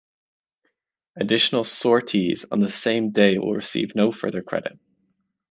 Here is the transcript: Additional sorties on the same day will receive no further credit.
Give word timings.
Additional 1.15 1.63
sorties 1.63 2.43
on 2.49 2.59
the 2.59 2.71
same 2.71 3.11
day 3.11 3.37
will 3.37 3.53
receive 3.53 3.93
no 3.93 4.11
further 4.11 4.41
credit. 4.41 4.79